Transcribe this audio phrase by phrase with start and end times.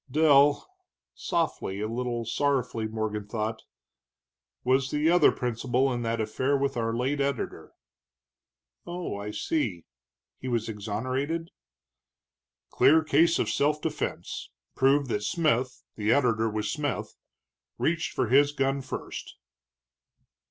[0.09, 0.67] Dell"
[1.13, 3.61] softly, a little sorrowfully, Morgan thought
[4.63, 7.73] "was the other principal in that affair with our late editor."
[8.87, 9.85] "Oh, I see.
[10.39, 11.51] He was exonerated?"
[12.71, 17.15] "Clear case of self defense, proved that Smith the editor was Smith
[17.77, 19.35] reached for his gun first."